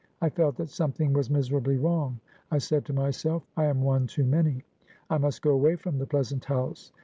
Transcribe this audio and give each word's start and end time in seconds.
I 0.19 0.31
felt 0.31 0.55
that 0.55 0.71
something 0.71 1.13
was 1.13 1.29
miserably 1.29 1.77
wrong; 1.77 2.21
I 2.49 2.57
said 2.57 2.85
to 2.85 2.93
myself, 2.93 3.43
I 3.55 3.65
am 3.65 3.83
one 3.83 4.07
too 4.07 4.23
many; 4.25 4.63
I 5.11 5.19
must 5.19 5.43
go 5.43 5.51
away 5.51 5.75
from 5.75 5.99
the 5.99 6.07
pleasant 6.07 6.45
house. 6.45 6.91